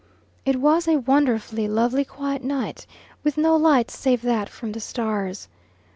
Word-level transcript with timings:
It 0.45 0.55
was 0.55 0.87
a 0.87 0.95
wonderfully 0.97 1.67
lovely 1.67 2.03
quiet 2.03 2.43
night 2.43 2.87
with 3.23 3.37
no 3.37 3.55
light 3.55 3.91
save 3.91 4.23
that 4.23 4.49
from 4.49 4.71
the 4.71 4.79
stars. 4.79 5.47